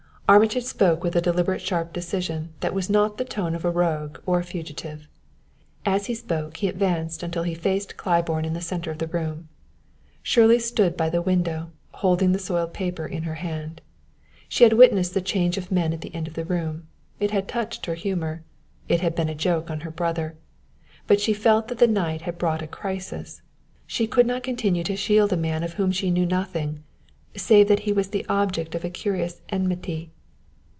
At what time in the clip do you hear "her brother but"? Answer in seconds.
19.81-21.19